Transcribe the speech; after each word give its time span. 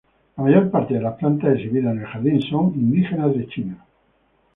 La 0.35 0.43
mayor 0.45 0.71
parte 0.71 0.95
de 0.95 0.99
las 0.99 1.13
plantas 1.13 1.53
exhibidas 1.53 1.93
en 1.93 1.99
el 2.01 2.07
jardín 2.07 2.41
son 2.41 2.73
indígenas 2.73 3.35
de 3.35 3.47
China. 3.47 3.85